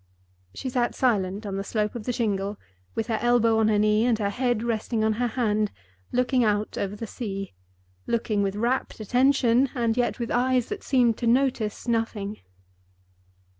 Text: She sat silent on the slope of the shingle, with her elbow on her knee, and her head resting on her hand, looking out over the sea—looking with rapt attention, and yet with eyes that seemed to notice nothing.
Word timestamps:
She 0.55 0.67
sat 0.67 0.95
silent 0.95 1.45
on 1.45 1.57
the 1.57 1.63
slope 1.63 1.93
of 1.93 2.05
the 2.05 2.11
shingle, 2.11 2.57
with 2.95 3.05
her 3.05 3.19
elbow 3.21 3.59
on 3.59 3.67
her 3.67 3.77
knee, 3.77 4.03
and 4.03 4.17
her 4.17 4.31
head 4.31 4.63
resting 4.63 5.03
on 5.03 5.13
her 5.21 5.27
hand, 5.27 5.69
looking 6.11 6.43
out 6.43 6.75
over 6.75 6.95
the 6.95 7.05
sea—looking 7.05 8.41
with 8.41 8.55
rapt 8.55 8.99
attention, 8.99 9.69
and 9.75 9.95
yet 9.95 10.17
with 10.17 10.31
eyes 10.31 10.69
that 10.69 10.81
seemed 10.83 11.17
to 11.19 11.27
notice 11.27 11.87
nothing. 11.87 12.39